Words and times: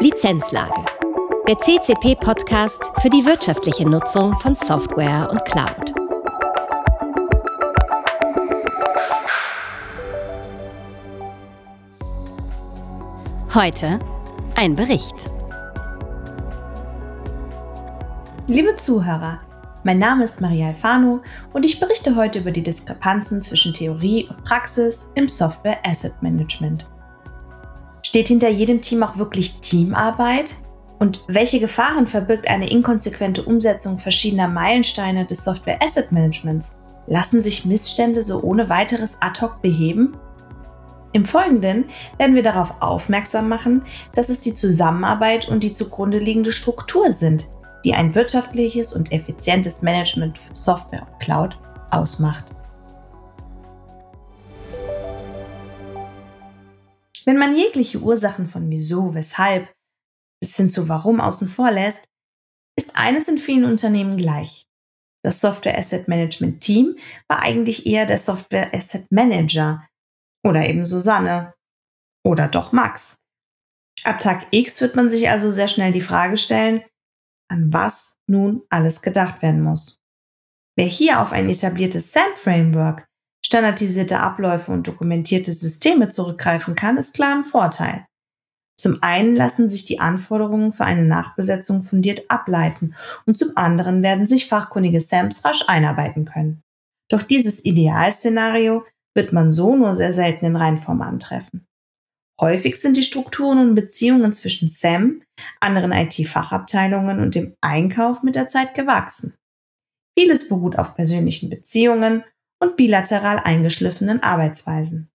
Lizenzlage. 0.00 0.84
Der 1.48 1.58
CCP-Podcast 1.58 2.92
für 3.02 3.10
die 3.10 3.24
wirtschaftliche 3.24 3.84
Nutzung 3.84 4.38
von 4.38 4.54
Software 4.54 5.28
und 5.28 5.44
Cloud. 5.44 5.92
Heute 13.52 13.98
ein 14.54 14.76
Bericht. 14.76 15.16
Liebe 18.46 18.76
Zuhörer, 18.76 19.40
mein 19.82 19.98
Name 19.98 20.22
ist 20.22 20.40
Maria 20.40 20.68
Alfano 20.68 21.22
und 21.52 21.66
ich 21.66 21.80
berichte 21.80 22.14
heute 22.14 22.38
über 22.38 22.52
die 22.52 22.62
Diskrepanzen 22.62 23.42
zwischen 23.42 23.74
Theorie 23.74 24.28
und 24.28 24.44
Praxis 24.44 25.10
im 25.16 25.26
Software 25.26 25.78
Asset 25.84 26.14
Management. 26.22 26.88
Steht 28.08 28.28
hinter 28.28 28.48
jedem 28.48 28.80
Team 28.80 29.02
auch 29.02 29.18
wirklich 29.18 29.60
Teamarbeit? 29.60 30.54
Und 30.98 31.26
welche 31.28 31.60
Gefahren 31.60 32.06
verbirgt 32.06 32.48
eine 32.48 32.70
inkonsequente 32.70 33.42
Umsetzung 33.42 33.98
verschiedener 33.98 34.48
Meilensteine 34.48 35.26
des 35.26 35.44
Software 35.44 35.78
Asset 35.82 36.10
Managements? 36.10 36.74
Lassen 37.06 37.42
sich 37.42 37.66
Missstände 37.66 38.22
so 38.22 38.40
ohne 38.40 38.70
weiteres 38.70 39.18
ad 39.20 39.42
hoc 39.42 39.60
beheben? 39.60 40.16
Im 41.12 41.26
Folgenden 41.26 41.84
werden 42.16 42.34
wir 42.34 42.42
darauf 42.42 42.76
aufmerksam 42.80 43.46
machen, 43.46 43.82
dass 44.14 44.30
es 44.30 44.40
die 44.40 44.54
Zusammenarbeit 44.54 45.46
und 45.46 45.62
die 45.62 45.72
zugrunde 45.72 46.18
liegende 46.18 46.50
Struktur 46.52 47.12
sind, 47.12 47.48
die 47.84 47.92
ein 47.92 48.14
wirtschaftliches 48.14 48.94
und 48.94 49.12
effizientes 49.12 49.82
Management 49.82 50.38
für 50.38 50.56
Software 50.56 51.02
und 51.02 51.20
Cloud 51.20 51.58
ausmacht. 51.90 52.46
Wenn 57.28 57.36
man 57.36 57.54
jegliche 57.54 58.00
Ursachen 58.00 58.48
von 58.48 58.70
wieso, 58.70 59.12
weshalb 59.12 59.70
bis 60.40 60.56
hin 60.56 60.70
zu 60.70 60.88
warum 60.88 61.20
außen 61.20 61.46
vor 61.46 61.70
lässt, 61.70 62.08
ist 62.74 62.96
eines 62.96 63.28
in 63.28 63.36
vielen 63.36 63.66
Unternehmen 63.66 64.16
gleich. 64.16 64.66
Das 65.22 65.42
Software 65.42 65.76
Asset 65.76 66.08
Management 66.08 66.62
Team 66.62 66.96
war 67.28 67.40
eigentlich 67.40 67.84
eher 67.84 68.06
der 68.06 68.16
Software 68.16 68.72
Asset 68.72 69.12
Manager 69.12 69.86
oder 70.42 70.66
eben 70.66 70.86
Susanne 70.86 71.52
oder 72.24 72.48
doch 72.48 72.72
Max. 72.72 73.16
Ab 74.04 74.20
Tag 74.20 74.46
X 74.50 74.80
wird 74.80 74.96
man 74.96 75.10
sich 75.10 75.28
also 75.28 75.50
sehr 75.50 75.68
schnell 75.68 75.92
die 75.92 76.00
Frage 76.00 76.38
stellen, 76.38 76.82
an 77.50 77.70
was 77.74 78.16
nun 78.26 78.62
alles 78.70 79.02
gedacht 79.02 79.42
werden 79.42 79.60
muss. 79.60 80.00
Wer 80.78 80.86
hier 80.86 81.20
auf 81.20 81.32
ein 81.32 81.50
etabliertes 81.50 82.10
SAM-Framework 82.10 83.06
standardisierte 83.48 84.20
Abläufe 84.20 84.70
und 84.72 84.86
dokumentierte 84.86 85.54
Systeme 85.54 86.10
zurückgreifen 86.10 86.74
kann, 86.74 86.98
ist 86.98 87.14
klar 87.14 87.34
im 87.34 87.44
Vorteil. 87.44 88.04
Zum 88.78 88.98
einen 89.00 89.34
lassen 89.34 89.70
sich 89.70 89.86
die 89.86 90.00
Anforderungen 90.00 90.70
für 90.70 90.84
eine 90.84 91.06
Nachbesetzung 91.06 91.82
fundiert 91.82 92.30
ableiten 92.30 92.94
und 93.24 93.38
zum 93.38 93.52
anderen 93.56 94.02
werden 94.02 94.26
sich 94.26 94.48
fachkundige 94.48 95.00
SAMs 95.00 95.46
rasch 95.46 95.64
einarbeiten 95.66 96.26
können. 96.26 96.60
Doch 97.10 97.22
dieses 97.22 97.64
Idealszenario 97.64 98.84
wird 99.16 99.32
man 99.32 99.50
so 99.50 99.74
nur 99.74 99.94
sehr 99.94 100.12
selten 100.12 100.44
in 100.44 100.54
Reinform 100.56 101.00
antreffen. 101.00 101.64
Häufig 102.38 102.76
sind 102.76 102.98
die 102.98 103.02
Strukturen 103.02 103.58
und 103.58 103.74
Beziehungen 103.74 104.34
zwischen 104.34 104.68
SAM, 104.68 105.22
anderen 105.58 105.90
IT-Fachabteilungen 105.90 107.18
und 107.18 107.34
dem 107.34 107.54
Einkauf 107.62 108.22
mit 108.22 108.34
der 108.34 108.48
Zeit 108.48 108.74
gewachsen. 108.74 109.34
Vieles 110.16 110.48
beruht 110.48 110.78
auf 110.78 110.94
persönlichen 110.94 111.48
Beziehungen 111.48 112.24
und 112.60 112.76
bilateral 112.76 113.38
eingeschliffenen 113.38 114.22
Arbeitsweisen. 114.22 115.10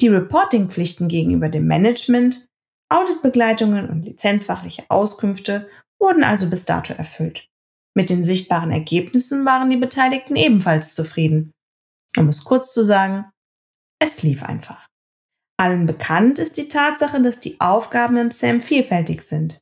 Die 0.00 0.08
Reporting-Pflichten 0.08 1.08
gegenüber 1.08 1.48
dem 1.48 1.66
Management, 1.66 2.48
Auditbegleitungen 2.88 3.88
und 3.88 4.02
lizenzfachliche 4.02 4.84
Auskünfte 4.88 5.68
wurden 6.00 6.24
also 6.24 6.48
bis 6.48 6.64
dato 6.64 6.94
erfüllt. 6.94 7.48
Mit 7.94 8.08
den 8.08 8.24
sichtbaren 8.24 8.70
Ergebnissen 8.70 9.44
waren 9.44 9.68
die 9.68 9.76
Beteiligten 9.76 10.36
ebenfalls 10.36 10.94
zufrieden. 10.94 11.52
Um 12.16 12.28
es 12.28 12.44
kurz 12.44 12.72
zu 12.72 12.84
sagen, 12.84 13.26
es 14.00 14.22
lief 14.22 14.42
einfach. 14.42 14.86
Allen 15.58 15.86
bekannt 15.86 16.38
ist 16.38 16.56
die 16.56 16.68
Tatsache, 16.68 17.20
dass 17.20 17.38
die 17.38 17.60
Aufgaben 17.60 18.16
im 18.16 18.30
SAM 18.30 18.60
vielfältig 18.62 19.22
sind. 19.22 19.60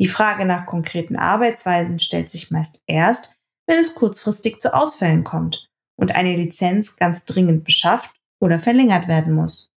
Die 0.00 0.08
Frage 0.08 0.44
nach 0.44 0.66
konkreten 0.66 1.16
Arbeitsweisen 1.16 1.98
stellt 2.00 2.30
sich 2.30 2.50
meist 2.50 2.82
erst, 2.86 3.36
wenn 3.66 3.78
es 3.78 3.94
kurzfristig 3.94 4.60
zu 4.60 4.74
Ausfällen 4.74 5.22
kommt 5.24 5.67
und 5.98 6.14
eine 6.14 6.36
Lizenz 6.36 6.96
ganz 6.96 7.24
dringend 7.24 7.64
beschafft 7.64 8.10
oder 8.40 8.58
verlängert 8.58 9.08
werden 9.08 9.34
muss, 9.34 9.70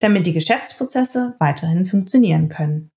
damit 0.00 0.26
die 0.26 0.32
Geschäftsprozesse 0.32 1.36
weiterhin 1.38 1.86
funktionieren 1.86 2.48
können. 2.48 2.90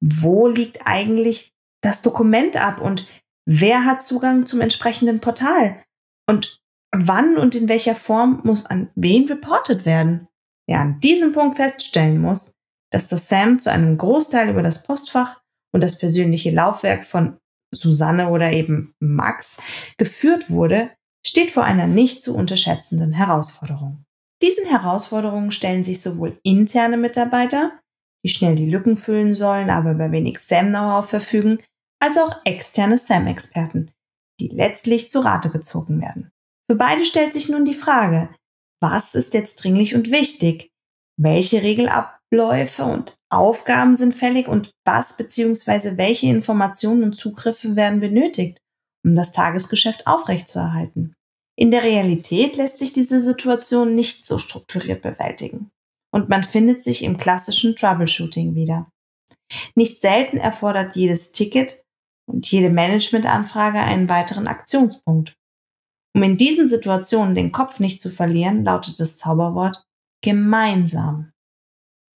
Wo 0.00 0.46
liegt 0.46 0.86
eigentlich 0.86 1.52
das 1.82 2.02
Dokument 2.02 2.56
ab 2.56 2.80
und 2.80 3.06
wer 3.44 3.84
hat 3.84 4.04
Zugang 4.04 4.46
zum 4.46 4.60
entsprechenden 4.60 5.20
Portal? 5.20 5.82
Und 6.28 6.60
wann 6.94 7.36
und 7.36 7.54
in 7.54 7.68
welcher 7.68 7.96
Form 7.96 8.40
muss 8.44 8.66
an 8.66 8.90
wen 8.94 9.26
reportet 9.26 9.84
werden? 9.84 10.28
Wer 10.68 10.80
an 10.80 11.00
diesem 11.00 11.32
Punkt 11.32 11.56
feststellen 11.56 12.20
muss, 12.20 12.54
dass 12.90 13.08
das 13.08 13.28
SAM 13.28 13.58
zu 13.58 13.70
einem 13.70 13.98
Großteil 13.98 14.50
über 14.50 14.62
das 14.62 14.84
Postfach 14.84 15.40
und 15.72 15.82
das 15.82 15.98
persönliche 15.98 16.50
Laufwerk 16.50 17.04
von 17.04 17.38
Susanne 17.74 18.28
oder 18.28 18.52
eben 18.52 18.94
Max 19.00 19.56
geführt 19.96 20.50
wurde, 20.50 20.90
steht 21.26 21.50
vor 21.50 21.64
einer 21.64 21.86
nicht 21.86 22.22
zu 22.22 22.34
unterschätzenden 22.34 23.12
Herausforderung. 23.12 24.04
Diesen 24.42 24.66
Herausforderungen 24.66 25.52
stellen 25.52 25.84
sich 25.84 26.00
sowohl 26.00 26.38
interne 26.42 26.96
Mitarbeiter, 26.96 27.78
die 28.24 28.28
schnell 28.28 28.56
die 28.56 28.70
Lücken 28.70 28.96
füllen 28.96 29.34
sollen, 29.34 29.70
aber 29.70 29.92
über 29.92 30.10
wenig 30.10 30.38
SAM-Know-how 30.38 31.08
verfügen, 31.08 31.62
als 32.00 32.18
auch 32.18 32.44
externe 32.44 32.98
SAM-Experten, 32.98 33.92
die 34.40 34.48
letztlich 34.48 35.10
zu 35.10 35.20
Rate 35.20 35.50
gezogen 35.50 36.00
werden. 36.00 36.32
Für 36.68 36.76
beide 36.76 37.04
stellt 37.04 37.32
sich 37.32 37.48
nun 37.48 37.64
die 37.64 37.74
Frage, 37.74 38.34
was 38.80 39.14
ist 39.14 39.34
jetzt 39.34 39.62
dringlich 39.62 39.94
und 39.94 40.10
wichtig? 40.10 40.72
Welche 41.16 41.62
Regelabläufe 41.62 42.84
und 42.84 43.16
Aufgaben 43.30 43.94
sind 43.94 44.14
fällig 44.14 44.48
und 44.48 44.72
was 44.84 45.16
bzw. 45.16 45.96
welche 45.96 46.26
Informationen 46.26 47.04
und 47.04 47.12
Zugriffe 47.12 47.76
werden 47.76 48.00
benötigt? 48.00 48.58
Um 49.04 49.14
das 49.14 49.32
Tagesgeschäft 49.32 50.06
aufrechtzuerhalten. 50.06 51.14
In 51.56 51.70
der 51.70 51.82
Realität 51.82 52.56
lässt 52.56 52.78
sich 52.78 52.92
diese 52.92 53.20
Situation 53.20 53.94
nicht 53.94 54.26
so 54.26 54.38
strukturiert 54.38 55.02
bewältigen. 55.02 55.70
Und 56.14 56.28
man 56.28 56.44
findet 56.44 56.82
sich 56.82 57.02
im 57.02 57.18
klassischen 57.18 57.76
Troubleshooting 57.76 58.54
wieder. 58.54 58.90
Nicht 59.74 60.00
selten 60.00 60.38
erfordert 60.38 60.96
jedes 60.96 61.32
Ticket 61.32 61.84
und 62.30 62.50
jede 62.50 62.70
Managementanfrage 62.70 63.78
einen 63.78 64.08
weiteren 64.08 64.46
Aktionspunkt. 64.46 65.34
Um 66.14 66.22
in 66.22 66.36
diesen 66.36 66.68
Situationen 66.68 67.34
den 67.34 67.52
Kopf 67.52 67.80
nicht 67.80 68.00
zu 68.00 68.10
verlieren, 68.10 68.64
lautet 68.64 69.00
das 69.00 69.16
Zauberwort 69.16 69.82
gemeinsam. 70.22 71.32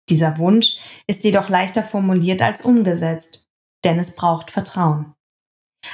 Dieser 0.09 0.39
Wunsch 0.39 0.79
ist 1.07 1.25
jedoch 1.25 1.49
leichter 1.49 1.83
formuliert 1.83 2.43
als 2.43 2.63
umgesetzt, 2.63 3.45
denn 3.85 3.99
es 3.99 4.15
braucht 4.15 4.51
Vertrauen. 4.51 5.15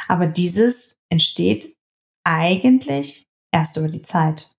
Aber 0.07 0.27
dieses 0.27 0.97
entsteht 1.11 1.75
eigentlich 2.25 3.27
erst 3.53 3.77
über 3.77 3.89
die 3.89 4.03
Zeit. 4.03 4.53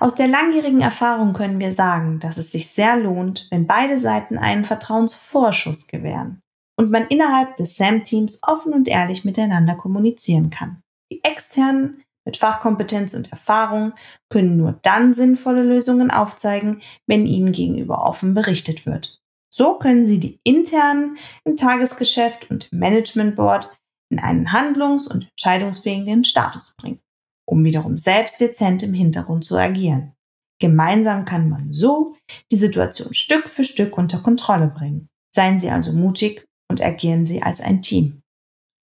Aus 0.00 0.14
der 0.14 0.28
langjährigen 0.28 0.80
Erfahrung 0.80 1.32
können 1.32 1.60
wir 1.60 1.72
sagen, 1.72 2.18
dass 2.18 2.36
es 2.36 2.50
sich 2.50 2.68
sehr 2.68 2.96
lohnt, 2.96 3.46
wenn 3.50 3.66
beide 3.66 3.98
Seiten 3.98 4.36
einen 4.38 4.64
Vertrauensvorschuss 4.64 5.86
gewähren 5.86 6.40
und 6.76 6.90
man 6.90 7.06
innerhalb 7.08 7.56
des 7.56 7.76
SAM-Teams 7.76 8.40
offen 8.42 8.72
und 8.72 8.88
ehrlich 8.88 9.24
miteinander 9.24 9.74
kommunizieren 9.74 10.50
kann. 10.50 10.82
Die 11.12 11.22
externen 11.24 12.02
mit 12.24 12.36
Fachkompetenz 12.36 13.14
und 13.14 13.32
Erfahrung 13.32 13.94
können 14.28 14.56
nur 14.56 14.78
dann 14.82 15.12
sinnvolle 15.12 15.62
Lösungen 15.62 16.10
aufzeigen, 16.10 16.82
wenn 17.06 17.24
ihnen 17.24 17.52
gegenüber 17.52 18.04
offen 18.04 18.34
berichtet 18.34 18.84
wird. 18.84 19.18
So 19.50 19.78
können 19.78 20.04
sie 20.04 20.20
die 20.20 20.38
internen 20.44 21.16
im 21.44 21.56
Tagesgeschäft 21.56 22.50
und 22.50 22.68
im 22.70 22.80
Management 22.80 23.34
Board 23.36 23.70
in 24.10 24.18
einen 24.18 24.52
handlungs- 24.52 25.06
und 25.06 25.28
entscheidungsfähigen 25.30 26.24
Status 26.24 26.74
bringen, 26.76 27.00
um 27.46 27.64
wiederum 27.64 27.98
selbst 27.98 28.40
dezent 28.40 28.82
im 28.82 28.94
Hintergrund 28.94 29.44
zu 29.44 29.56
agieren. 29.56 30.14
Gemeinsam 30.60 31.24
kann 31.24 31.48
man 31.48 31.72
so 31.72 32.16
die 32.50 32.56
Situation 32.56 33.14
Stück 33.14 33.48
für 33.48 33.64
Stück 33.64 33.96
unter 33.96 34.18
Kontrolle 34.18 34.68
bringen. 34.68 35.08
Seien 35.34 35.60
Sie 35.60 35.70
also 35.70 35.92
mutig 35.92 36.46
und 36.68 36.82
agieren 36.82 37.26
Sie 37.26 37.42
als 37.42 37.60
ein 37.60 37.82
Team. 37.82 38.22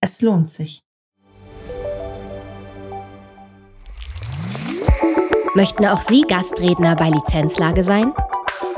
Es 0.01 0.21
lohnt 0.21 0.51
sich. 0.51 0.81
Möchten 5.55 5.87
auch 5.87 6.03
Sie 6.03 6.23
Gastredner 6.23 6.97
bei 6.97 7.11
Lizenzlage 7.11 7.85
sein? 7.85 8.13